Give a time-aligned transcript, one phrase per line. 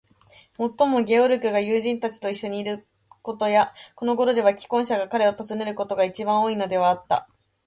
[0.57, 2.87] もっとも、ゲオルクが友人たちといっしょにいる
[3.21, 7.29] ことや、このごろでは婚約者が彼を訪ねることが、いちばん多いのではあった。